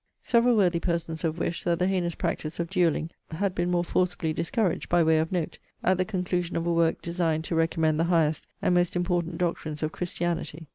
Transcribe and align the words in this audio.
'Several 0.33 0.57
worthy 0.57 0.79
persons 0.79 1.21
have 1.21 1.37
wished, 1.37 1.63
that 1.63 1.77
the 1.77 1.85
heinous 1.85 2.15
practice 2.15 2.59
of 2.59 2.71
duelling 2.71 3.11
had 3.29 3.53
been 3.53 3.69
more 3.69 3.83
forcibly 3.83 4.33
discouraged, 4.33 4.89
by 4.89 5.03
way 5.03 5.19
of 5.19 5.31
note, 5.31 5.59
at 5.83 5.99
the 5.99 6.05
conclusion 6.05 6.55
of 6.57 6.65
a 6.65 6.73
work 6.73 7.03
designed 7.03 7.43
to 7.43 7.53
recommend 7.55 7.99
the 7.99 8.05
highest 8.05 8.47
and 8.63 8.73
most 8.73 8.95
important 8.95 9.37
doctrines 9.37 9.83
of 9.83 9.91
christianity. 9.91 10.65